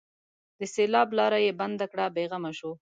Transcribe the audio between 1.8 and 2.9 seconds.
کړه؛ بې غمه شو.